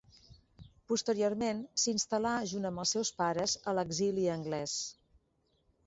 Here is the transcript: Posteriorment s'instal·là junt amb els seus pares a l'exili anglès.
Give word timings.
Posteriorment 0.91 1.61
s'instal·là 1.83 2.33
junt 2.55 2.67
amb 2.71 2.83
els 2.85 2.97
seus 2.97 3.15
pares 3.23 3.57
a 3.73 3.79
l'exili 3.81 4.29
anglès. 4.41 4.79